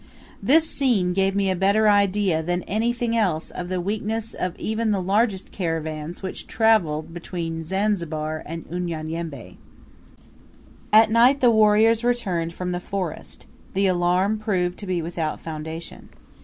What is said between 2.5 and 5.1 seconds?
anything else of the weakness of even the